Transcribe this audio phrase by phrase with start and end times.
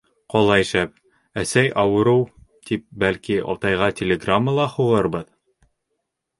[0.33, 0.95] Ҡалай шәп,
[1.41, 2.25] әсәй ауырыу,
[2.71, 5.33] тип, бәлки, атайға телеграмма ла һуғырбыҙ?